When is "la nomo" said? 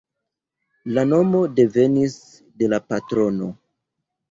0.97-1.43